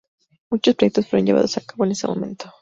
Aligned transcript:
Muchos 0.49 0.73
proyectos 0.73 1.07
fueron 1.07 1.27
llevados 1.27 1.57
a 1.57 1.61
cabo 1.61 1.85
en 1.85 1.91
ese 1.91 2.07
momento. 2.07 2.51